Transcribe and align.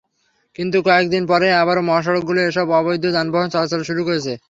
কিন্তু 0.55 0.77
কয়েক 0.87 1.05
দিন 1.13 1.23
পরই 1.31 1.51
আবারও 1.61 1.87
মহাসড়কগুলোতে 1.89 2.43
এসব 2.49 2.67
অবৈধ 2.79 3.03
যানবাহন 3.15 3.47
চলাচল 3.53 3.81
শুরু 3.89 4.01
করেছে। 4.07 4.33